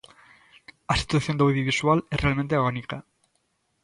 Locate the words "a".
0.93-0.95